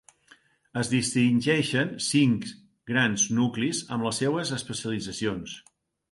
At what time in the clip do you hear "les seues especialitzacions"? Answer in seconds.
4.09-5.55